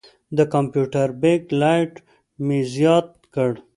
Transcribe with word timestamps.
د 0.37 0.39
کمپیوټر 0.53 1.07
بیک 1.21 1.43
لایټ 1.61 1.93
مې 2.45 2.59
زیات 2.73 3.07
کړ. 3.33 3.51